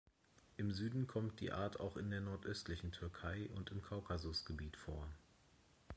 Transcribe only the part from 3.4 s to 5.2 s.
und im Kaukasusgebiet vor.